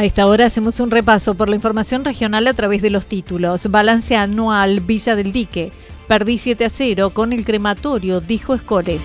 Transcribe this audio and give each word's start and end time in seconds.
A 0.00 0.04
esta 0.06 0.24
hora 0.24 0.46
hacemos 0.46 0.80
un 0.80 0.90
repaso 0.90 1.34
por 1.34 1.50
la 1.50 1.56
información 1.56 2.06
regional 2.06 2.46
a 2.46 2.54
través 2.54 2.80
de 2.80 2.88
los 2.88 3.04
títulos. 3.04 3.70
Balance 3.70 4.16
anual 4.16 4.80
Villa 4.80 5.14
del 5.14 5.30
Dique. 5.30 5.74
Perdí 6.08 6.38
7 6.38 6.64
a 6.64 6.70
0 6.70 7.10
con 7.10 7.34
el 7.34 7.44
crematorio, 7.44 8.22
dijo 8.22 8.54
Escoles. 8.54 9.02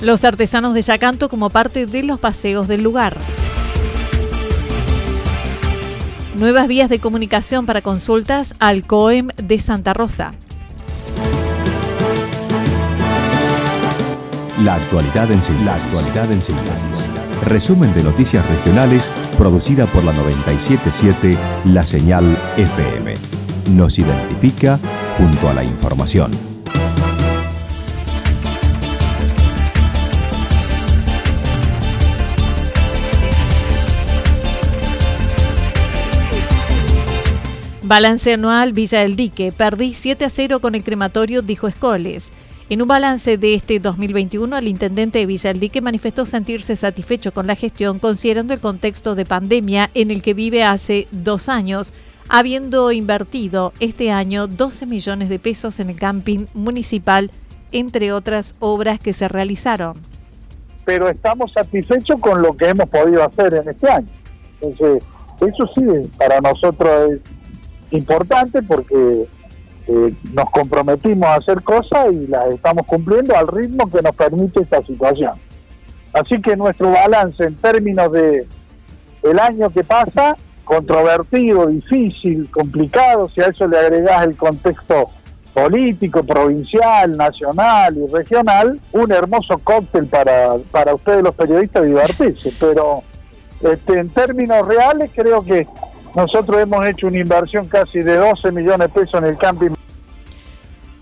Los 0.00 0.24
artesanos 0.24 0.72
de 0.72 0.80
Yacanto 0.80 1.28
como 1.28 1.50
parte 1.50 1.84
de 1.84 2.04
los 2.04 2.18
paseos 2.18 2.68
del 2.68 2.82
lugar. 2.82 3.18
Nuevas 6.36 6.68
vías 6.68 6.88
de 6.88 7.00
comunicación 7.00 7.66
para 7.66 7.82
consultas 7.82 8.54
al 8.60 8.86
COEM 8.86 9.28
de 9.36 9.60
Santa 9.60 9.92
Rosa. 9.92 10.32
La 14.62 14.76
actualidad 14.76 15.30
en. 15.30 15.66
La 15.66 15.74
actualidad 15.74 16.32
en 16.32 16.40
síntesis. 16.40 17.25
Resumen 17.44 17.92
de 17.94 18.02
noticias 18.02 18.46
regionales 18.48 19.08
producida 19.36 19.86
por 19.86 20.02
la 20.04 20.12
977 20.12 21.36
La 21.66 21.84
Señal 21.84 22.24
FM. 22.56 23.14
Nos 23.70 23.98
identifica 23.98 24.78
junto 25.16 25.48
a 25.48 25.54
la 25.54 25.62
información. 25.62 26.32
Balance 37.82 38.32
anual 38.32 38.72
Villa 38.72 39.00
del 39.00 39.14
Dique. 39.14 39.52
Perdí 39.52 39.94
7 39.94 40.24
a 40.24 40.30
0 40.30 40.60
con 40.60 40.74
el 40.74 40.82
crematorio, 40.82 41.42
dijo 41.42 41.68
Escoles. 41.68 42.32
En 42.68 42.82
un 42.82 42.88
balance 42.88 43.38
de 43.38 43.54
este 43.54 43.78
2021, 43.78 44.58
el 44.58 44.66
intendente 44.66 45.20
de 45.20 45.26
Villaldique 45.26 45.80
manifestó 45.80 46.26
sentirse 46.26 46.74
satisfecho 46.74 47.32
con 47.32 47.46
la 47.46 47.54
gestión 47.54 48.00
considerando 48.00 48.54
el 48.54 48.58
contexto 48.58 49.14
de 49.14 49.24
pandemia 49.24 49.88
en 49.94 50.10
el 50.10 50.20
que 50.20 50.34
vive 50.34 50.64
hace 50.64 51.06
dos 51.12 51.48
años, 51.48 51.92
habiendo 52.28 52.90
invertido 52.90 53.72
este 53.78 54.10
año 54.10 54.48
12 54.48 54.84
millones 54.86 55.28
de 55.28 55.38
pesos 55.38 55.78
en 55.78 55.90
el 55.90 55.96
camping 55.96 56.46
municipal, 56.54 57.30
entre 57.70 58.12
otras 58.12 58.56
obras 58.58 58.98
que 58.98 59.12
se 59.12 59.28
realizaron. 59.28 59.94
Pero 60.84 61.08
estamos 61.08 61.52
satisfechos 61.52 62.18
con 62.18 62.42
lo 62.42 62.56
que 62.56 62.70
hemos 62.70 62.88
podido 62.88 63.22
hacer 63.22 63.54
en 63.54 63.68
este 63.68 63.88
año. 63.88 64.08
Entonces, 64.60 65.04
eso 65.40 65.68
sí, 65.72 66.10
para 66.18 66.40
nosotros 66.40 67.12
es 67.12 67.20
importante 67.92 68.60
porque 68.60 69.28
eh, 69.88 70.12
nos 70.32 70.50
comprometimos 70.50 71.28
a 71.28 71.34
hacer 71.34 71.62
cosas 71.62 72.12
y 72.12 72.26
las 72.26 72.52
estamos 72.52 72.86
cumpliendo 72.86 73.36
al 73.36 73.46
ritmo 73.46 73.88
que 73.88 74.02
nos 74.02 74.14
permite 74.16 74.60
esta 74.60 74.82
situación. 74.84 75.32
Así 76.12 76.40
que 76.40 76.56
nuestro 76.56 76.90
balance 76.90 77.44
en 77.44 77.54
términos 77.56 78.10
de 78.10 78.46
el 79.22 79.38
año 79.38 79.70
que 79.70 79.84
pasa, 79.84 80.36
controvertido, 80.64 81.66
difícil, 81.66 82.50
complicado, 82.50 83.28
si 83.28 83.40
a 83.40 83.46
eso 83.46 83.66
le 83.68 83.78
agregás 83.78 84.24
el 84.24 84.36
contexto 84.36 85.06
político, 85.54 86.22
provincial, 86.24 87.16
nacional 87.16 87.96
y 87.96 88.12
regional, 88.12 88.80
un 88.92 89.12
hermoso 89.12 89.56
cóctel 89.58 90.06
para, 90.06 90.56
para 90.70 90.94
ustedes 90.94 91.22
los 91.22 91.34
periodistas 91.34 91.86
divertirse. 91.86 92.52
Pero 92.58 93.02
este, 93.62 94.00
en 94.00 94.08
términos 94.10 94.66
reales 94.66 95.10
creo 95.14 95.42
que 95.42 95.66
nosotros 96.14 96.60
hemos 96.60 96.84
hecho 96.86 97.06
una 97.06 97.18
inversión 97.18 97.66
casi 97.68 98.00
de 98.00 98.16
12 98.16 98.52
millones 98.52 98.88
de 98.92 99.00
pesos 99.00 99.14
en 99.14 99.24
el 99.28 99.36
camping 99.36 99.75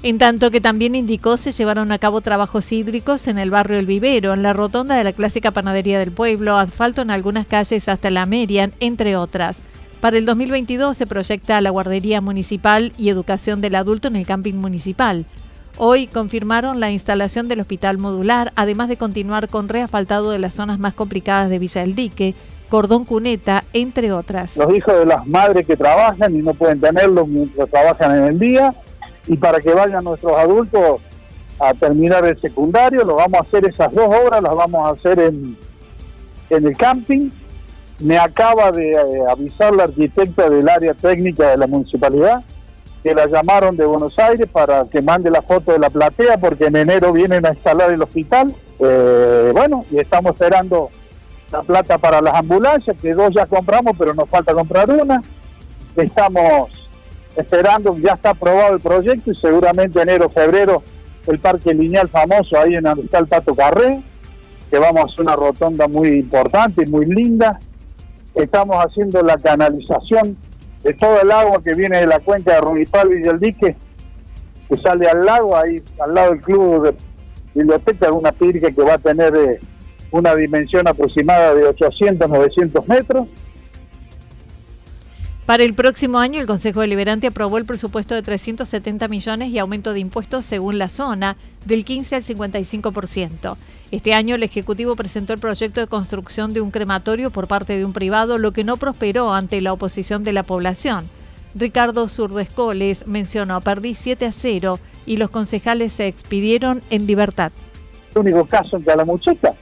en 0.05 0.19
tanto 0.19 0.51
que 0.51 0.61
también 0.61 0.95
indicó 0.95 1.39
se 1.39 1.51
llevaron 1.51 1.91
a 1.91 1.99
cabo 1.99 2.21
trabajos 2.21 2.71
hídricos 2.73 3.27
en 3.27 3.39
el 3.39 3.51
barrio 3.51 3.79
El 3.79 3.87
Vivero, 3.87 4.35
en 4.35 4.43
la 4.43 4.53
rotonda 4.53 4.97
de 4.97 5.03
la 5.03 5.15
clásica 5.15 5.51
panadería 5.51 5.99
del 5.99 6.13
pueblo, 6.13 6.59
asfalto 6.59 7.01
en 7.01 7.11
algunas 7.11 7.47
calles 7.47 7.89
hasta 7.89 8.11
la 8.11 8.27
Merian, 8.27 8.75
entre 8.81 9.17
otras. 9.17 9.57
Para 10.03 10.19
el 10.19 10.27
2022 10.27 10.95
se 10.95 11.07
proyecta 11.07 11.59
la 11.63 11.71
guardería 11.71 12.21
municipal 12.21 12.93
y 12.99 13.09
educación 13.09 13.63
del 13.63 13.77
adulto 13.77 14.09
en 14.09 14.17
el 14.17 14.27
camping 14.27 14.57
municipal. 14.57 15.25
Hoy 15.79 16.07
confirmaron 16.07 16.81
la 16.81 16.91
instalación 16.91 17.49
del 17.49 17.61
hospital 17.61 17.97
modular, 17.97 18.53
además 18.57 18.91
de 18.91 18.99
continuar 18.99 19.49
con 19.49 19.71
reasfaltado 19.71 20.33
de 20.33 20.39
las 20.39 20.53
zonas 20.53 20.79
más 20.79 20.93
complicadas 20.93 21.49
de 21.49 21.59
Villa 21.59 21.81
del 21.81 21.95
Dique, 21.95 22.35
Cordón 22.69 23.07
Cuneta, 23.07 23.65
entre 23.73 24.13
otras. 24.13 24.55
Los 24.59 24.77
hijos 24.77 24.99
de 24.99 25.07
las 25.07 25.27
madres 25.27 25.67
que 25.67 25.79
trabajan 25.79 26.37
y 26.37 26.43
no 26.43 26.53
pueden 26.53 26.79
tenerlos 26.79 27.27
mientras 27.27 27.71
trabajan 27.71 28.19
en 28.19 28.25
el 28.25 28.39
día, 28.39 28.75
y 29.27 29.37
para 29.37 29.61
que 29.61 29.73
vayan 29.73 30.05
nuestros 30.05 30.39
adultos 30.39 31.01
a 31.59 31.73
terminar 31.75 32.25
el 32.27 32.41
secundario, 32.41 33.05
lo 33.05 33.17
vamos 33.17 33.41
a 33.41 33.43
hacer 33.43 33.67
esas 33.67 33.93
dos 33.93 34.07
obras, 34.07 34.43
las 34.43 34.55
vamos 34.55 34.89
a 34.89 34.93
hacer 34.93 35.19
en, 35.21 35.57
en 36.51 36.67
el 36.67 36.77
camping. 36.77 37.31
Me 38.01 38.19
acaba 38.19 38.73
de 38.73 38.93
eh, 38.93 38.99
avisar 39.31 39.75
la 39.75 39.85
arquitecta 39.85 40.51
del 40.51 40.69
área 40.69 40.95
técnica 40.95 41.51
de 41.51 41.57
la 41.57 41.67
municipalidad 41.67 42.43
que 43.05 43.15
la 43.15 43.27
llamaron 43.27 43.77
de 43.77 43.85
Buenos 43.85 44.19
Aires 44.19 44.49
para 44.51 44.87
que 44.87 45.03
mande 45.03 45.31
la 45.31 45.43
foto 45.43 45.73
de 45.73 45.79
la 45.79 45.91
platea 45.91 46.39
porque 46.39 46.65
en 46.65 46.77
enero 46.77 47.13
vienen 47.13 47.45
a 47.47 47.51
instalar 47.51 47.93
el 47.93 48.03
hospital. 48.03 48.53
Eh, 48.81 49.51
bueno, 49.53 49.85
y 49.91 49.99
estamos 49.99 50.33
esperando 50.33 50.91
la 51.53 51.63
plata 51.63 51.99
para 51.99 52.23
las 52.23 52.35
ambulancias, 52.35 52.97
que 53.01 53.13
dos 53.13 53.33
ya 53.35 53.45
compramos, 53.47 53.95
pero 53.99 54.15
nos 54.15 54.29
falta 54.29 54.55
comprar 54.55 54.91
una. 54.91 55.23
Estamos 55.95 56.71
esperando, 57.37 57.97
ya 57.99 58.13
está 58.13 58.31
aprobado 58.31 58.75
el 58.75 58.81
proyecto 58.81 59.31
y 59.31 59.37
seguramente 59.37 60.01
enero, 60.01 60.29
febrero, 60.29 60.83
el 61.27 61.39
parque 61.39 61.73
lineal 61.75 62.09
famoso 62.09 62.59
ahí 62.59 62.75
en 62.75 62.83
donde 62.83 63.03
está 63.03 63.19
el 63.19 63.27
Pato 63.27 63.55
Carré, 63.55 64.03
que 64.71 64.79
vamos 64.79 65.03
a 65.03 65.05
hacer 65.07 65.21
una 65.23 65.37
rotonda 65.37 65.89
muy 65.89 66.09
importante 66.11 66.85
y 66.87 66.91
muy 66.91 67.07
linda. 67.07 67.59
Estamos 68.35 68.77
haciendo 68.85 69.23
la 69.23 69.37
canalización 69.37 70.37
de 70.83 70.93
todo 70.95 71.21
el 71.23 71.31
agua 71.31 71.63
que 71.63 71.75
viene 71.75 71.99
de 71.99 72.07
la 72.07 72.21
cuenca 72.21 72.55
de 72.55 72.61
Rubipal 72.61 73.13
y 73.13 73.21
del 73.21 73.41
dique, 73.41 73.77
que 74.69 74.77
sale 74.81 75.09
al 75.09 75.25
lago, 75.25 75.57
ahí 75.57 75.83
al 76.01 76.15
lado 76.15 76.31
del 76.33 76.41
club 76.41 76.85
de 76.85 76.95
biblioteca, 77.55 78.13
una 78.13 78.33
pirca 78.33 78.71
que 78.71 78.83
va 78.83 78.95
a 78.95 78.99
tener 78.99 79.35
eh, 79.35 79.61
una 80.11 80.35
dimensión 80.35 80.87
aproximada 80.87 81.55
de 81.55 81.65
800, 81.65 82.29
900 82.29 82.89
metros 82.89 83.29
para 85.47 85.63
el 85.63 85.75
próximo 85.75 86.19
año, 86.19 86.41
el 86.41 86.47
Consejo 86.47 86.81
Deliberante 86.81 87.27
aprobó 87.27 87.59
el 87.59 87.67
presupuesto 87.67 88.15
de 88.15 88.23
370 88.23 89.09
millones 89.09 89.51
y 89.51 89.59
aumento 89.59 89.93
de 89.93 90.01
impuestos 90.01 90.47
según 90.47 90.79
la 90.79 90.89
zona 90.89 91.37
del 91.67 91.85
15 91.85 92.17
al 92.17 92.25
55%. 92.25 93.57
Este 93.91 94.15
año 94.15 94.37
el 94.37 94.43
Ejecutivo 94.43 94.97
presentó 94.97 95.35
el 95.35 95.41
proyecto 95.41 95.81
de 95.81 95.87
construcción 95.87 96.55
de 96.55 96.63
un 96.63 96.71
crematorio 96.71 97.31
por 97.31 97.47
parte 97.47 97.77
de 97.77 97.85
un 97.85 97.93
privado, 97.93 98.39
lo 98.39 98.53
que 98.53 98.65
no 98.65 98.79
prosperó 98.79 99.35
ante 99.35 99.61
la 99.61 99.75
oposición 99.75 100.25
de 100.25 100.33
la 100.33 100.45
población. 100.45 101.05
Ricardo 101.55 102.09
Zurdescoles 102.09 103.07
mencionó, 103.07 103.61
perdí 103.61 103.95
7 103.95 104.27
a 104.27 104.33
0 104.33 104.81
y 105.05 105.19
los 105.19 105.29
concejales 105.29 105.93
se 105.93 106.07
expidieron 106.07 106.81
en 106.89 107.07
libertad. 107.07 107.53
El 108.15 108.23
único 108.23 108.47
caso 108.47 108.79
en 108.79 109.07
muchacha, 109.07 109.55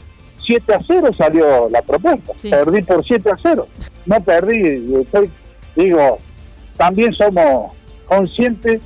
7 0.47 0.75
a 0.75 0.81
0 0.87 1.11
salió 1.19 1.69
la 1.69 1.83
propuesta, 1.83 2.33
perdí 2.41 2.83
por 2.83 3.05
7 3.05 3.31
a 3.31 3.37
0. 3.37 3.67
No 4.07 4.21
perdí, 4.23 4.95
estoy 4.95 5.31
digo, 5.77 6.19
también 6.77 7.13
somos 7.13 7.73
conscientes 8.07 8.81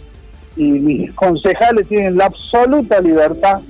y 0.57 0.65
mis 0.65 1.13
concejales 1.15 1.89
tienen 1.89 2.17
la 2.17 2.27
absoluta 2.27 3.01
libertad. 3.01 3.61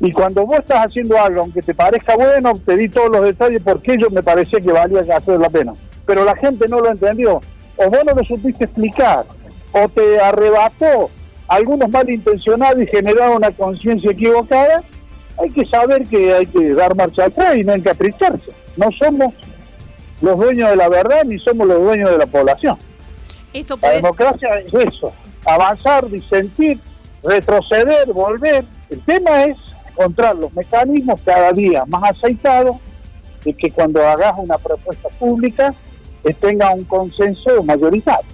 Y 0.00 0.10
cuando 0.12 0.44
vos 0.44 0.58
estás 0.58 0.86
haciendo 0.86 1.16
algo, 1.16 1.42
aunque 1.42 1.62
te 1.62 1.74
parezca 1.74 2.16
bueno, 2.16 2.52
te 2.64 2.76
di 2.76 2.88
todos 2.88 3.10
los 3.10 3.22
detalles 3.22 3.62
porque 3.62 3.96
yo 3.98 4.10
me 4.10 4.22
parecía 4.22 4.60
que 4.60 4.72
valía 4.72 5.00
hacer 5.16 5.38
la 5.38 5.48
pena. 5.48 5.72
Pero 6.06 6.24
la 6.24 6.36
gente 6.36 6.66
no 6.68 6.80
lo 6.80 6.90
entendió. 6.90 7.40
O 7.76 7.88
vos 7.88 8.00
no 8.04 8.12
lo 8.12 8.24
supiste 8.24 8.64
explicar, 8.64 9.24
o 9.72 9.88
te 9.88 10.20
arrebató 10.20 11.10
algunos 11.48 11.88
malintencionados 11.90 12.82
y 12.82 12.86
generaron 12.86 13.36
una 13.36 13.50
conciencia 13.50 14.10
equivocada, 14.10 14.82
hay 15.38 15.50
que 15.50 15.66
saber 15.66 16.06
que 16.06 16.32
hay 16.32 16.46
que 16.46 16.74
dar 16.74 16.94
marcha 16.94 17.26
atrás 17.26 17.56
y 17.56 17.64
no 17.64 17.72
encapricharse. 17.72 18.52
No 18.76 18.90
somos 18.92 19.34
los 20.22 20.38
dueños 20.38 20.70
de 20.70 20.76
la 20.76 20.88
verdad 20.88 21.24
ni 21.24 21.38
somos 21.38 21.66
los 21.66 21.80
dueños 21.82 22.10
de 22.10 22.18
la 22.18 22.26
población. 22.26 22.78
La 23.82 23.90
democracia 23.90 24.48
es 24.64 24.72
eso, 24.72 25.12
avanzar, 25.44 26.08
disentir, 26.08 26.78
retroceder, 27.22 28.10
volver. 28.12 28.64
El 28.88 29.00
tema 29.02 29.44
es 29.44 29.56
encontrar 29.90 30.36
los 30.36 30.52
mecanismos 30.54 31.20
cada 31.22 31.52
día 31.52 31.84
más 31.86 32.02
aceitados 32.10 32.76
de 33.44 33.52
que 33.52 33.70
cuando 33.70 34.06
hagas 34.06 34.32
una 34.38 34.56
propuesta 34.56 35.08
pública 35.18 35.74
tenga 36.40 36.72
un 36.72 36.84
consenso 36.84 37.62
mayoritario. 37.64 38.30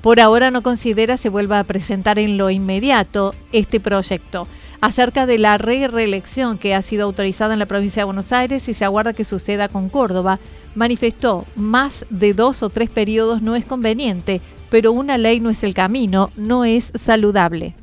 Por 0.00 0.18
ahora 0.18 0.50
no 0.50 0.62
considera 0.62 1.16
se 1.16 1.28
vuelva 1.28 1.60
a 1.60 1.64
presentar 1.64 2.18
en 2.18 2.36
lo 2.36 2.50
inmediato 2.50 3.34
este 3.52 3.78
proyecto. 3.78 4.48
Acerca 4.80 5.26
de 5.26 5.38
la 5.38 5.58
reelección 5.58 6.58
que 6.58 6.74
ha 6.74 6.82
sido 6.82 7.04
autorizada 7.04 7.52
en 7.52 7.60
la 7.60 7.66
provincia 7.66 8.00
de 8.00 8.06
Buenos 8.06 8.32
Aires 8.32 8.68
y 8.68 8.74
se 8.74 8.84
aguarda 8.84 9.12
que 9.12 9.24
suceda 9.24 9.68
con 9.68 9.88
Córdoba, 9.88 10.40
manifestó 10.74 11.44
más 11.56 12.06
de 12.10 12.34
dos 12.34 12.62
o 12.62 12.70
tres 12.70 12.90
periodos 12.90 13.42
no 13.42 13.56
es 13.56 13.64
conveniente, 13.64 14.40
pero 14.70 14.92
una 14.92 15.18
ley 15.18 15.40
no 15.40 15.50
es 15.50 15.62
el 15.62 15.74
camino, 15.74 16.30
no 16.36 16.64
es 16.64 16.92
saludable. 16.94 17.74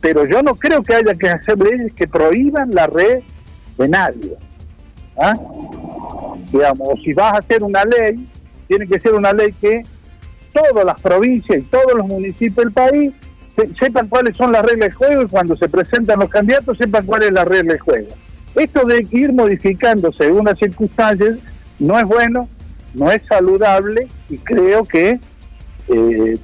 Pero 0.00 0.26
yo 0.26 0.42
no 0.42 0.54
creo 0.56 0.82
que 0.82 0.94
haya 0.94 1.14
que 1.14 1.28
hacer 1.28 1.58
leyes 1.58 1.92
que 1.92 2.06
prohíban 2.06 2.70
la 2.72 2.86
red 2.86 3.20
de 3.78 3.88
nadie. 3.88 4.36
¿ah? 5.16 5.34
Digamos, 6.50 7.00
si 7.02 7.12
vas 7.12 7.34
a 7.34 7.38
hacer 7.38 7.62
una 7.62 7.84
ley, 7.84 8.26
tiene 8.66 8.86
que 8.86 9.00
ser 9.00 9.14
una 9.14 9.32
ley 9.32 9.52
que 9.52 9.82
todas 10.52 10.84
las 10.84 11.00
provincias 11.00 11.58
y 11.58 11.62
todos 11.62 11.94
los 11.94 12.06
municipios 12.06 12.56
del 12.56 12.72
país 12.72 13.12
sepan 13.78 14.08
cuáles 14.08 14.36
son 14.36 14.52
las 14.52 14.64
reglas 14.64 14.90
de 14.90 14.94
juego 14.94 15.22
y 15.22 15.26
cuando 15.26 15.56
se 15.56 15.68
presentan 15.68 16.18
los 16.18 16.30
candidatos 16.30 16.78
sepan 16.78 17.06
cuál 17.06 17.22
es 17.22 17.32
la 17.32 17.44
regla 17.44 17.74
de 17.74 17.78
juego. 17.78 18.08
Esto 18.54 18.84
de 18.84 19.06
ir 19.10 19.32
modificando 19.32 20.12
según 20.12 20.44
las 20.44 20.58
circunstancias 20.58 21.38
no 21.82 21.98
es 21.98 22.06
bueno, 22.06 22.48
no 22.94 23.10
es 23.10 23.22
saludable 23.24 24.06
y 24.28 24.38
creo 24.38 24.84
que 24.84 25.18
eh, 25.88 26.38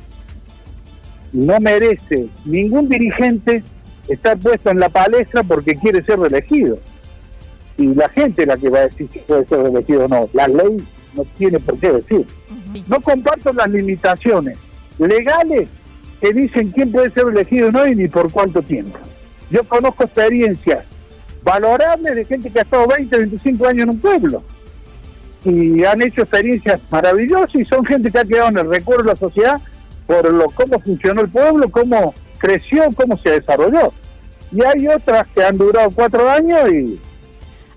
no 1.32 1.60
merece 1.60 2.28
ningún 2.44 2.88
dirigente 2.88 3.62
estar 4.08 4.36
puesto 4.36 4.70
en 4.70 4.80
la 4.80 4.88
palestra 4.88 5.44
porque 5.44 5.76
quiere 5.76 6.02
ser 6.04 6.18
reelegido. 6.18 6.78
Y 7.76 7.94
la 7.94 8.08
gente 8.08 8.42
es 8.42 8.48
la 8.48 8.56
que 8.56 8.68
va 8.68 8.80
a 8.80 8.88
decir 8.88 9.08
si 9.12 9.20
puede 9.20 9.46
ser 9.46 9.60
reelegido 9.60 10.06
o 10.06 10.08
no. 10.08 10.28
La 10.32 10.48
ley 10.48 10.84
no 11.14 11.24
tiene 11.36 11.60
por 11.60 11.78
qué 11.78 11.92
decir. 11.92 12.26
No 12.88 13.00
comparto 13.00 13.52
las 13.52 13.70
limitaciones 13.70 14.58
legales 14.98 15.68
que 16.20 16.32
dicen 16.32 16.72
quién 16.72 16.90
puede 16.90 17.10
ser 17.10 17.28
elegido 17.28 17.68
o 17.68 17.72
no 17.72 17.86
y 17.86 17.94
ni 17.94 18.08
por 18.08 18.32
cuánto 18.32 18.60
tiempo. 18.60 18.98
Yo 19.52 19.62
conozco 19.62 20.02
experiencias 20.02 20.84
valorables 21.44 22.16
de 22.16 22.24
gente 22.24 22.50
que 22.50 22.58
ha 22.58 22.62
estado 22.62 22.88
20, 22.88 23.16
25 23.16 23.66
años 23.68 23.82
en 23.84 23.90
un 23.90 24.00
pueblo 24.00 24.42
y 25.44 25.84
han 25.84 26.02
hecho 26.02 26.22
experiencias 26.22 26.80
maravillosas 26.90 27.54
y 27.54 27.64
son 27.64 27.84
gente 27.84 28.10
que 28.10 28.18
ha 28.18 28.24
quedado 28.24 28.48
en 28.48 28.58
el 28.58 28.68
recuerdo 28.68 29.04
de 29.04 29.10
la 29.10 29.16
sociedad 29.16 29.60
por 30.08 30.32
lo 30.32 30.46
cómo 30.46 30.80
funcionó 30.80 31.20
el 31.20 31.28
pueblo, 31.28 31.68
cómo 31.68 32.14
creció, 32.38 32.84
cómo 32.96 33.16
se 33.18 33.30
desarrolló. 33.30 33.92
Y 34.50 34.64
hay 34.64 34.88
otras 34.88 35.28
que 35.28 35.44
han 35.44 35.56
durado 35.56 35.90
cuatro 35.90 36.28
años 36.28 36.70
y... 36.72 36.98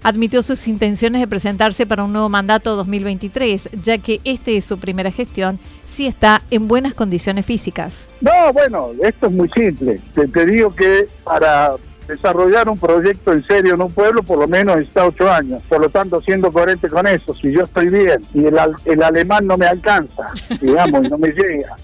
Admitió 0.02 0.42
sus 0.42 0.68
intenciones 0.68 1.19
de 1.22 1.28
presentarse 1.28 1.86
para 1.86 2.06
un 2.06 2.13
nuevo 2.13 2.30
mandato 2.30 2.75
2023, 2.78 3.69
ya 3.84 3.98
que 4.00 4.22
este 4.24 4.58
es 4.58 4.66
su 4.66 4.80
primera 4.80 5.12
gestión, 5.12 5.60
si 5.92 6.08
está 6.08 6.42
en 6.50 6.68
buenas 6.68 6.94
condiciones 6.94 7.46
físicas. 7.46 7.94
No, 8.22 8.54
bueno, 8.54 8.92
esto 9.04 9.28
es 9.28 9.34
muy 9.34 9.50
simple. 9.50 10.00
te 10.13 10.46
digo 10.46 10.74
que 10.74 11.08
para 11.24 11.75
desarrollar 12.12 12.68
un 12.69 12.78
proyecto 12.78 13.31
en 13.34 13.44
serio 13.44 13.75
en 13.75 13.81
un 13.81 13.92
pueblo 13.92 14.22
por 14.24 14.38
lo 14.38 14.48
menos 14.48 14.78
está 14.78 15.06
ocho 15.06 15.30
años. 15.31 15.62
Por 15.63 15.81
lo 15.81 15.90
tanto, 15.90 16.22
siendo 16.22 16.52
coherente 16.52 16.90
con 16.90 17.08
eso, 17.08 17.34
si 17.34 17.52
yo 17.52 17.63
estoy 17.63 17.90
bien 17.90 18.19
y 18.34 18.46
el, 18.46 18.58
el 18.86 19.04
alemán 19.04 19.48
no 19.48 19.58
me 19.58 19.66
alcanza, 19.66 20.25
digamos, 20.62 21.06
y 21.06 21.10
no 21.10 21.18
me 21.18 21.30
llega, 21.30 21.75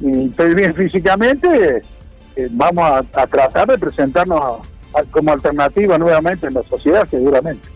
y 0.00 0.28
estoy 0.28 0.54
bien 0.54 0.74
físicamente, 0.74 1.82
eh, 2.36 2.48
vamos 2.50 3.04
a, 3.14 3.26
tratar 3.26 3.68
de 3.68 3.78
presentarnos 3.78 4.60
como 5.10 5.32
alternativa 5.32 5.96
nuevamente 5.96 6.46
en 6.46 6.54
la 6.54 6.62
sociedad, 6.64 7.06
seguramente. 7.10 7.68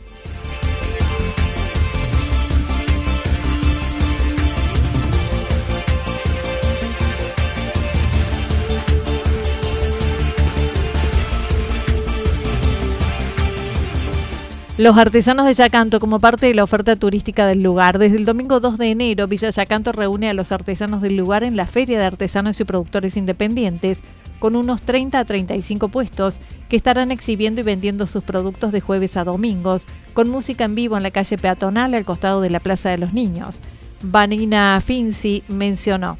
Los 14.79 14.99
artesanos 14.99 15.47
de 15.47 15.55
Yacanto 15.55 16.01
como 16.01 16.21
parte 16.21 16.45
de 16.45 16.55
la 16.55 16.63
oferta 16.63 16.97
turística 16.97 17.47
del 17.47 17.63
lugar. 17.63 17.99
Desde 17.99 18.19
el 18.19 18.27
domingo 18.27 18.61
2 18.61 18.77
de 18.77 18.91
enero, 18.91 19.27
Villa 19.27 19.49
Yacanto 19.49 19.91
reúne 19.91 20.29
a 20.29 20.35
los 20.35 20.53
artesanos 20.53 21.01
del 21.01 21.17
lugar 21.17 21.45
en 21.45 21.57
la 21.57 21.65
Feria 21.65 21.99
de 21.99 22.05
Artesanos 22.05 22.61
y 22.61 22.65
Productores 22.65 23.17
Independientes, 23.17 24.01
con 24.39 24.55
unos 24.55 24.83
30 24.83 25.19
a 25.19 25.25
35 25.25 25.89
puestos 25.89 26.41
que 26.69 26.77
estarán 26.77 27.11
exhibiendo 27.11 27.63
y 27.63 27.65
vendiendo 27.65 28.07
sus 28.07 28.23
productos 28.23 28.71
de 28.71 28.83
jueves 28.83 29.17
a 29.17 29.25
domingos, 29.25 29.87
con 30.13 30.29
música 30.29 30.65
en 30.65 30.75
vivo 30.75 30.99
en 30.99 31.05
la 31.05 31.11
calle 31.11 31.39
peatonal 31.39 31.95
al 31.95 32.05
costado 32.05 32.43
de 32.43 32.51
la 32.51 32.61
Plaza 32.61 32.91
de 32.91 32.99
los 32.99 33.15
Niños. 33.15 33.63
Vanina 34.03 34.83
Finzi 34.85 35.43
mencionó. 35.49 36.19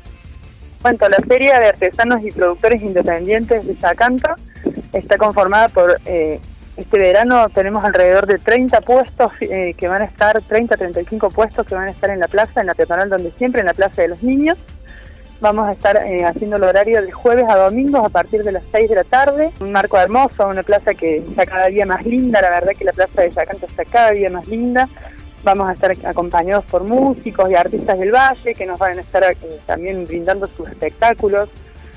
Cuanto 0.81 1.07
la 1.11 1.19
Feria 1.29 1.61
de 1.61 1.67
Artesanos 1.67 2.25
y 2.25 2.31
Productores 2.31 2.81
Independientes 2.81 3.67
de 3.67 3.77
Yacanto 3.77 4.31
está 4.95 5.19
conformada 5.19 5.69
por 5.69 6.01
eh, 6.07 6.41
este 6.77 6.99
verano 6.99 7.49
tenemos 7.49 7.85
alrededor 7.85 8.27
de 8.27 8.39
30 8.39 8.81
puestos 8.83 9.33
eh, 9.41 9.73
que 9.77 9.89
van 9.89 10.03
a 10.03 10.05
estar, 10.05 10.41
30, 10.43 10.77
35 10.77 11.31
puestos 11.31 11.67
que 11.67 11.75
van 11.75 11.89
a 11.89 11.91
estar 11.91 12.11
en 12.11 12.21
la 12.21 12.29
plaza, 12.29 12.61
en 12.61 12.67
la 12.67 12.75
peatonal 12.75 13.09
donde 13.09 13.33
siempre, 13.33 13.61
en 13.61 13.67
la 13.67 13.75
Plaza 13.75 14.03
de 14.03 14.09
los 14.09 14.23
Niños. 14.23 14.59
Vamos 15.41 15.69
a 15.69 15.73
estar 15.73 15.97
eh, 16.07 16.25
haciendo 16.25 16.57
el 16.57 16.65
horario 16.65 17.03
de 17.03 17.13
jueves 17.13 17.45
a 17.49 17.57
domingos 17.57 18.05
a 18.05 18.09
partir 18.09 18.43
de 18.43 18.53
las 18.53 18.65
6 18.73 18.89
de 18.89 18.95
la 18.95 19.05
tarde. 19.05 19.53
Un 19.61 19.73
marco 19.73 19.99
hermoso, 19.99 20.47
una 20.47 20.63
plaza 20.63 20.95
que 20.95 21.19
está 21.19 21.47
cada 21.47 21.67
día 21.67 21.87
más 21.87 22.05
linda, 22.07 22.41
la 22.41 22.51
verdad 22.51 22.73
que 22.79 22.85
la 22.85 22.93
plaza 22.93 23.23
de 23.23 23.31
Yacanto 23.31 23.67
está 23.67 23.85
cada 23.85 24.11
día 24.13 24.31
más 24.31 24.47
linda. 24.47 24.89
Vamos 25.45 25.69
a 25.69 25.73
estar 25.73 25.93
acompañados 26.05 26.65
por 26.65 26.85
músicos 26.85 27.51
y 27.51 27.55
artistas 27.55 27.99
del 27.99 28.13
Valle 28.13 28.55
que 28.55 28.67
nos 28.67 28.79
van 28.79 28.99
a 28.99 29.01
estar 29.01 29.25
eh, 29.25 29.37
también 29.67 30.05
brindando 30.05 30.47
sus 30.49 30.69
espectáculos 30.69 31.49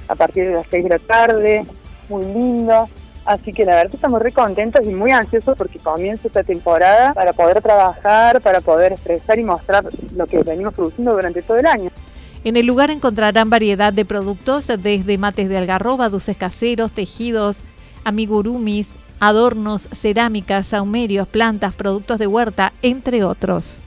a 0.07 0.15
partir 0.15 0.48
de 0.48 0.53
las 0.53 0.67
6 0.69 0.83
de 0.83 0.89
la 0.89 1.00
tarde. 1.00 1.65
Muy 2.09 2.25
lindo. 2.25 2.89
Así 3.29 3.53
que 3.53 3.63
la 3.63 3.75
verdad 3.75 3.93
estamos 3.93 4.24
muy 4.24 4.31
contentos 4.31 4.83
y 4.88 4.89
muy 4.89 5.12
ansiosos 5.12 5.55
porque 5.55 5.77
comienza 5.77 6.27
esta 6.27 6.41
temporada 6.41 7.13
para 7.13 7.31
poder 7.31 7.62
trabajar, 7.62 8.41
para 8.41 8.59
poder 8.59 8.93
expresar 8.93 9.38
y 9.38 9.43
mostrar 9.43 9.86
lo 10.15 10.25
que 10.25 10.39
venimos 10.41 10.74
produciendo 10.74 11.12
durante 11.12 11.43
todo 11.43 11.57
el 11.57 11.67
año. 11.67 11.91
En 12.43 12.57
el 12.57 12.65
lugar 12.65 12.89
encontrarán 12.89 13.51
variedad 13.51 13.93
de 13.93 14.03
productos 14.03 14.65
desde 14.65 15.19
mates 15.19 15.48
de 15.48 15.57
algarroba, 15.59 16.09
dulces 16.09 16.38
caseros, 16.38 16.91
tejidos, 16.91 17.63
amigurumis, 18.03 18.88
adornos, 19.19 19.88
cerámicas, 19.93 20.65
saumerios, 20.65 21.27
plantas, 21.27 21.75
productos 21.75 22.17
de 22.17 22.25
huerta, 22.25 22.74
entre 22.81 23.24
otros. 23.24 23.79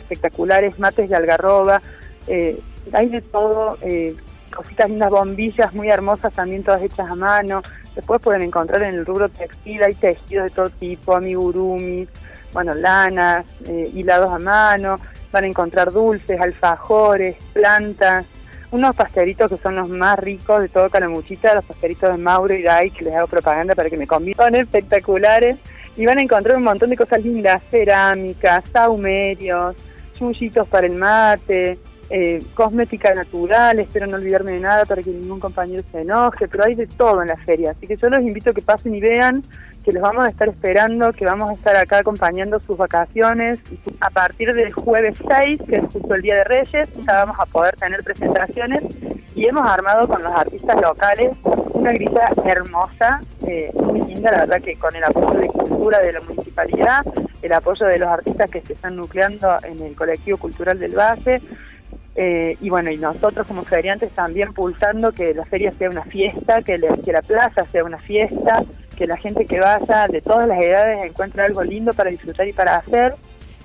Espectaculares 0.00 0.78
mates 0.78 1.10
de 1.10 1.16
algarroba, 1.16 1.82
eh, 2.26 2.58
hay 2.94 3.10
de 3.10 3.20
todo, 3.20 3.76
eh, 3.82 4.16
cositas 4.52 4.88
lindas, 4.88 5.10
bombillas 5.10 5.74
muy 5.74 5.88
hermosas 5.88 6.32
también 6.32 6.62
todas 6.62 6.82
hechas 6.82 7.10
a 7.10 7.14
mano, 7.14 7.62
Después 7.94 8.22
pueden 8.22 8.42
encontrar 8.42 8.82
en 8.82 8.94
el 8.94 9.06
rubro 9.06 9.28
textil, 9.28 9.82
hay 9.82 9.94
tejidos 9.94 10.44
de 10.44 10.50
todo 10.50 10.70
tipo, 10.70 11.14
amigurumis, 11.14 12.08
bueno, 12.52 12.74
lanas, 12.74 13.44
eh, 13.66 13.90
hilados 13.92 14.32
a 14.32 14.38
mano, 14.38 14.98
van 15.30 15.44
a 15.44 15.46
encontrar 15.46 15.92
dulces, 15.92 16.40
alfajores, 16.40 17.36
plantas, 17.52 18.24
unos 18.70 18.94
pastelitos 18.94 19.50
que 19.50 19.58
son 19.58 19.76
los 19.76 19.90
más 19.90 20.18
ricos 20.18 20.62
de 20.62 20.70
todo 20.70 20.88
Calamuchita, 20.88 21.54
los 21.54 21.64
pastelitos 21.64 22.10
de 22.12 22.22
Mauro 22.22 22.54
y 22.54 22.62
Dai, 22.62 22.90
que 22.90 23.04
les 23.04 23.14
hago 23.14 23.26
propaganda 23.26 23.74
para 23.74 23.90
que 23.90 23.98
me 23.98 24.06
convidan, 24.06 24.52
son 24.52 24.54
espectaculares, 24.54 25.58
y 25.94 26.06
van 26.06 26.18
a 26.18 26.22
encontrar 26.22 26.56
un 26.56 26.64
montón 26.64 26.88
de 26.88 26.96
cosas 26.96 27.22
lindas, 27.22 27.62
cerámicas, 27.70 28.64
saumerios, 28.72 29.76
chullitos 30.14 30.66
para 30.68 30.86
el 30.86 30.94
mate, 30.94 31.78
eh, 32.12 32.42
cosmética 32.54 33.14
natural, 33.14 33.78
espero 33.78 34.06
no 34.06 34.16
olvidarme 34.16 34.52
de 34.52 34.60
nada 34.60 34.84
para 34.84 35.02
que 35.02 35.10
ningún 35.10 35.40
compañero 35.40 35.82
se 35.90 36.02
enoje, 36.02 36.46
pero 36.46 36.64
hay 36.64 36.74
de 36.74 36.86
todo 36.86 37.22
en 37.22 37.28
la 37.28 37.38
feria, 37.38 37.70
así 37.70 37.86
que 37.86 37.96
yo 37.96 38.10
los 38.10 38.20
invito 38.20 38.50
a 38.50 38.52
que 38.52 38.60
pasen 38.60 38.94
y 38.94 39.00
vean 39.00 39.42
que 39.82 39.92
los 39.92 40.02
vamos 40.02 40.24
a 40.24 40.28
estar 40.28 40.48
esperando, 40.48 41.12
que 41.12 41.24
vamos 41.24 41.50
a 41.50 41.54
estar 41.54 41.74
acá 41.74 41.98
acompañando 41.98 42.60
sus 42.60 42.76
vacaciones. 42.76 43.58
A 44.00 44.10
partir 44.10 44.54
del 44.54 44.72
jueves 44.72 45.16
6, 45.26 45.58
que 45.68 45.76
es 45.76 45.84
justo 45.92 46.14
el 46.14 46.22
Día 46.22 46.36
de 46.36 46.44
Reyes, 46.44 46.88
ya 47.06 47.24
vamos 47.24 47.36
a 47.40 47.46
poder 47.46 47.74
tener 47.76 48.02
presentaciones 48.04 48.82
y 49.34 49.46
hemos 49.46 49.66
armado 49.68 50.06
con 50.06 50.22
los 50.22 50.34
artistas 50.34 50.80
locales 50.80 51.30
una 51.72 51.92
grilla 51.92 52.28
hermosa, 52.44 53.20
eh, 53.46 53.70
muy 53.74 54.02
linda, 54.02 54.30
la 54.30 54.38
verdad 54.40 54.62
que 54.62 54.76
con 54.76 54.94
el 54.94 55.02
apoyo 55.02 55.40
de 55.40 55.46
cultura 55.46 55.98
de 55.98 56.12
la 56.12 56.20
municipalidad, 56.20 57.04
el 57.40 57.52
apoyo 57.52 57.86
de 57.86 57.98
los 57.98 58.08
artistas 58.08 58.50
que 58.50 58.60
se 58.60 58.74
están 58.74 58.96
nucleando 58.96 59.58
en 59.64 59.80
el 59.80 59.96
colectivo 59.96 60.36
cultural 60.36 60.78
del 60.78 60.96
Valle, 60.96 61.40
eh, 62.14 62.58
y 62.60 62.68
bueno, 62.68 62.90
y 62.90 62.98
nosotros 62.98 63.46
como 63.46 63.64
feriantes 63.64 64.12
también 64.12 64.52
pulsando 64.52 65.12
que 65.12 65.32
la 65.32 65.44
feria 65.44 65.72
sea 65.72 65.88
una 65.88 66.04
fiesta, 66.04 66.62
que, 66.62 66.76
la 66.78 67.22
plaza 67.22 67.64
sea 67.64 67.84
una 67.84 67.98
fiesta, 67.98 68.64
que 68.96 69.06
la 69.06 69.16
gente 69.16 69.46
que 69.46 69.60
vaya 69.60 70.08
de 70.08 70.20
todas 70.20 70.46
las 70.46 70.60
edades 70.60 71.04
encuentre 71.04 71.42
algo 71.42 71.62
lindo 71.64 71.92
para 71.92 72.10
disfrutar 72.10 72.46
y 72.46 72.52
para 72.52 72.76
hacer. 72.76 73.14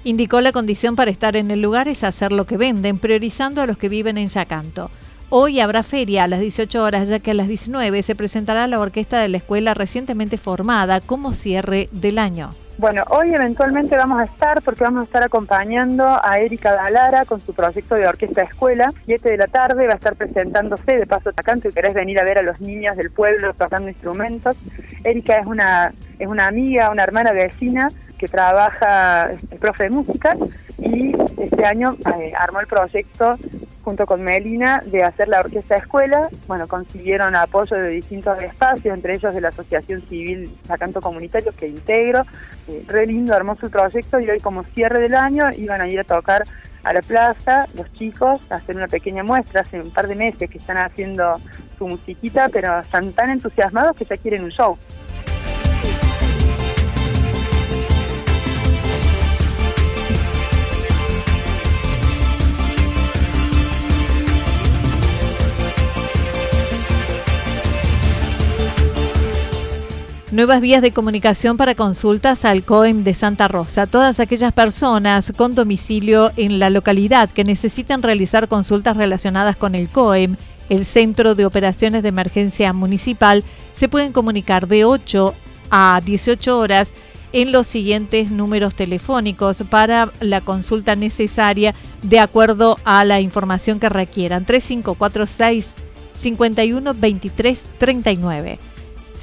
Indicó 0.06 0.40
la 0.40 0.54
condición 0.54 0.96
para 0.96 1.12
estar 1.12 1.36
en 1.36 1.52
el 1.52 1.62
lugar 1.62 1.90
es 1.90 2.06
hacer 2.06 2.32
lo 2.32 2.46
que 2.46 2.56
venden, 2.56 3.00
priorizando 3.00 3.62
a 3.62 3.68
los 3.68 3.78
que 3.78 3.90
viven 3.90 4.18
en 4.18 4.30
Yacanto. 4.30 4.90
Hoy 5.30 5.60
habrá 5.60 5.84
feria 5.84 6.24
a 6.24 6.28
las 6.30 6.40
18 6.40 6.82
horas, 6.82 7.10
ya 7.10 7.20
que 7.20 7.32
a 7.32 7.34
las 7.34 7.50
19 7.50 8.02
se 8.02 8.16
presentará 8.16 8.66
la 8.68 8.80
orquesta 8.80 9.20
de 9.20 9.28
la 9.28 9.38
escuela 9.38 9.74
recientemente 9.74 10.38
formada 10.38 11.02
como 11.02 11.34
cierre 11.34 11.90
del 11.92 12.18
año. 12.18 12.52
Bueno, 12.80 13.04
hoy 13.10 13.34
eventualmente 13.34 13.98
vamos 13.98 14.20
a 14.20 14.26
estar 14.26 14.62
porque 14.62 14.84
vamos 14.84 15.02
a 15.02 15.04
estar 15.06 15.24
acompañando 15.24 16.06
a 16.06 16.38
Erika 16.38 16.74
Dalara 16.74 17.26
con 17.26 17.44
su 17.44 17.52
proyecto 17.52 17.96
de 17.96 18.08
orquesta 18.08 18.44
escuela. 18.44 18.94
7 19.08 19.32
de 19.32 19.38
la 19.38 19.48
tarde 19.48 19.88
va 19.88 19.94
a 19.94 19.96
estar 19.96 20.16
presentándose 20.16 21.00
de 21.00 21.08
paso 21.08 21.32
tacante 21.34 21.70
y 21.70 21.72
querés 21.72 21.96
venir 21.96 22.20
a 22.20 22.24
ver 22.24 22.38
a 22.38 22.44
los 22.44 22.62
niños 22.62 22.96
del 22.96 23.10
pueblo 23.10 23.52
tocando 23.56 23.90
instrumentos. 23.90 24.56
Erika 25.04 25.38
es 25.38 25.48
una, 25.48 25.92
es 26.20 26.28
una 26.28 26.46
amiga, 26.46 26.92
una 26.92 27.02
hermana 27.02 27.32
vecina 27.32 27.88
que 28.20 28.28
trabaja, 28.28 29.32
el 29.32 29.60
profe 29.60 29.86
de 29.86 29.90
música 29.90 30.38
y 30.78 31.16
este 31.38 31.66
año 31.66 31.96
eh, 32.20 32.34
armó 32.38 32.60
el 32.60 32.68
proyecto 32.68 33.38
junto 33.88 34.06
con 34.06 34.22
Melina 34.22 34.84
de 34.86 35.02
hacer 35.02 35.30
la 35.30 35.40
orquesta 35.40 35.78
escuela. 35.78 36.28
Bueno, 36.46 36.68
consiguieron 36.68 37.38
apoyo 37.38 37.78
de 37.78 37.88
distintos 37.88 38.38
espacios, 38.42 38.94
entre 38.94 39.16
ellos 39.16 39.34
de 39.34 39.40
la 39.40 39.48
Asociación 39.48 40.02
Civil 40.10 40.52
Sacanto 40.68 41.00
Comunitario 41.00 41.54
que 41.56 41.70
integro. 41.70 42.24
Eh, 42.68 42.84
re 42.86 43.06
lindo, 43.06 43.34
hermoso 43.34 43.70
proyecto 43.70 44.20
y 44.20 44.30
hoy 44.30 44.42
como 44.42 44.64
cierre 44.64 45.00
del 45.00 45.16
año 45.16 45.46
iban 45.56 45.80
a 45.80 45.88
ir 45.88 46.02
a 46.02 46.04
tocar 46.04 46.46
a 46.84 46.92
la 46.92 47.02
plaza 47.02 47.70
los 47.76 47.90
chicos, 47.94 48.42
a 48.50 48.56
hacer 48.56 48.76
una 48.76 48.90
pequeña 48.90 49.24
muestra. 49.24 49.62
Hace 49.62 49.80
un 49.80 49.92
par 49.92 50.10
de 50.10 50.16
meses 50.16 50.50
que 50.50 50.58
están 50.58 50.80
haciendo 50.80 51.40
su 51.78 51.88
musiquita, 51.88 52.50
pero 52.50 52.82
están 52.82 53.14
tan 53.14 53.30
entusiasmados 53.30 53.96
que 53.96 54.04
ya 54.04 54.18
quieren 54.18 54.44
un 54.44 54.52
show. 54.52 54.78
Nuevas 70.30 70.60
vías 70.60 70.82
de 70.82 70.92
comunicación 70.92 71.56
para 71.56 71.74
consultas 71.74 72.44
al 72.44 72.66
COEM 72.66 73.06
de 73.06 73.14
Santa 73.14 73.48
Rosa. 73.48 73.88
Todas 73.88 74.20
aquellas 74.20 74.52
personas 74.52 75.32
con 75.38 75.56
domicilio 75.56 76.32
en 76.36 76.60
la 76.60 76.70
localidad 76.70 77.30
que 77.30 77.46
necesitan 77.46 78.04
realizar 78.04 78.50
consultas 78.50 78.98
relacionadas 78.98 79.56
con 79.56 79.74
el 79.74 79.88
COEM, 79.88 80.36
el 80.68 80.86
Centro 80.86 81.34
de 81.34 81.46
Operaciones 81.46 82.04
de 82.04 82.10
Emergencia 82.10 82.74
Municipal, 82.74 83.46
se 83.72 83.88
pueden 83.88 84.12
comunicar 84.12 84.68
de 84.68 84.84
8 84.84 85.34
a 85.70 86.02
18 86.04 86.60
horas 86.60 86.94
en 87.32 87.54
los 87.54 87.66
siguientes 87.66 88.30
números 88.30 88.76
telefónicos 88.76 89.64
para 89.70 90.12
la 90.20 90.42
consulta 90.42 90.98
necesaria 90.98 91.74
de 92.02 92.20
acuerdo 92.20 92.78
a 92.84 93.06
la 93.06 93.22
información 93.22 93.80
que 93.80 93.88
requieran. 93.88 94.44
3546 94.44 95.70
51 96.20 96.94
23 96.94 97.66
39. 97.78 98.60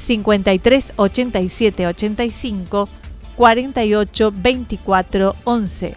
53 0.04 0.92
87 0.96 1.87
85 1.87 2.88
48 3.37 4.32
24 4.34 5.37
11. 5.44 5.94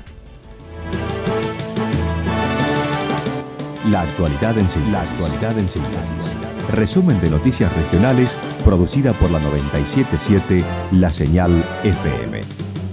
La 3.92 4.02
actualidad 4.02 4.58
en 4.58 4.68
síntesis. 4.68 6.34
Resumen 6.72 7.22
de 7.22 7.30
noticias 7.30 7.74
regionales 7.74 8.36
producida 8.66 9.14
por 9.14 9.32
la 9.32 9.40
977 9.40 10.64
La 10.92 11.12
Señal 11.12 11.52
FM. 11.84 12.42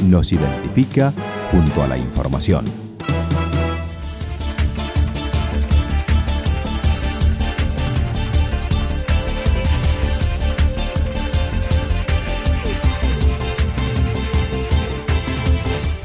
Nos 0.09 0.33
identifica 0.33 1.13
junto 1.51 1.83
a 1.83 1.89
la 1.89 1.99
información. 1.99 2.84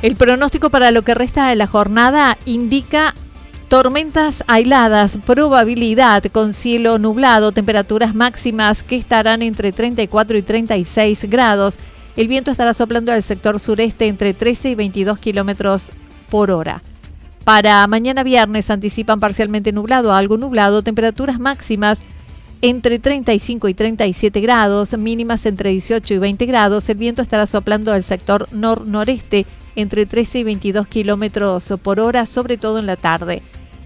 El 0.02 0.16
pronóstico 0.16 0.70
para 0.70 0.92
lo 0.92 1.02
que 1.02 1.14
resta 1.14 1.50
de 1.50 1.58
la 1.58 1.68
jornada 1.68 2.38
indica 2.46 3.14
tormentas 3.68 4.46
aisladas, 4.48 5.18
probabilidad 5.26 6.24
con 6.32 6.54
cielo 6.54 6.98
nublado, 7.00 7.52
temperaturas 7.52 8.16
máximas 8.16 8.82
que 8.82 8.96
estarán 8.96 9.42
entre 9.42 9.74
34 9.74 10.38
y 10.38 10.42
36 10.42 11.30
grados. 11.30 11.78
El 12.16 12.30
viento 12.30 12.50
estará 12.50 12.74
soplando 12.74 13.12
al 13.12 13.24
sector 13.24 13.60
sureste 13.60 14.08
entre 14.08 14.34
13 14.34 14.70
y 14.70 14.76
22 14.76 15.20
kilómetros 15.20 15.90
por 16.30 16.50
hora. 16.50 16.82
Para 17.44 17.86
mañana 17.88 18.24
viernes 18.24 18.70
anticipan 18.70 19.20
parcialmente 19.20 19.74
nublado 19.74 20.14
algo 20.14 20.38
nublado, 20.38 20.82
temperaturas 20.82 21.42
máximas 21.42 22.00
entre 22.62 23.00
35 23.00 23.68
y 23.68 23.74
37 23.74 24.40
grados, 24.40 24.98
mínimas 24.98 25.46
entre 25.46 25.72
18 25.72 26.14
y 26.14 26.18
20 26.20 26.46
grados. 26.46 26.88
El 26.88 26.98
viento 26.98 27.22
estará 27.22 27.46
soplando 27.46 27.92
al 27.92 28.06
sector 28.06 28.48
nor-noreste 28.54 29.46
entre 29.82 30.06
13 30.06 30.40
y 30.40 30.44
22 30.44 30.88
kilómetros 30.88 31.74
por 31.82 32.00
hora, 32.00 32.26
sobre 32.26 32.58
todo 32.58 32.80
en 32.80 32.86
la 32.86 32.96
tarde. 32.96 33.42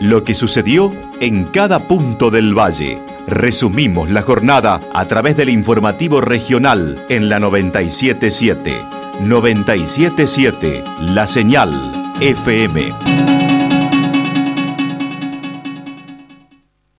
Lo 0.00 0.22
que 0.22 0.34
sucedió 0.34 0.92
en 1.20 1.44
cada 1.44 1.88
punto 1.88 2.30
del 2.30 2.56
valle. 2.56 3.00
Resumimos 3.26 4.08
la 4.08 4.22
jornada 4.22 4.80
a 4.92 5.06
través 5.06 5.36
del 5.36 5.48
informativo 5.48 6.20
regional 6.20 7.04
en 7.08 7.28
la 7.28 7.40
977. 7.40 8.95
977 9.20 10.84
La 11.00 11.26
Señal 11.26 11.72
FM. 12.20 13.45